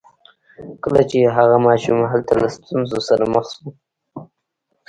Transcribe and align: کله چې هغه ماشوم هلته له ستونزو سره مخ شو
کله 0.83 1.01
چې 1.09 1.33
هغه 1.37 1.57
ماشوم 1.67 1.99
هلته 2.11 2.33
له 2.41 2.47
ستونزو 2.55 2.97
سره 3.09 3.23
مخ 3.33 3.45
شو 3.55 3.67